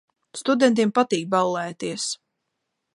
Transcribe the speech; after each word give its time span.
Studentiem 0.39 0.93
patīk 1.01 1.29
ballēties. 1.37 2.11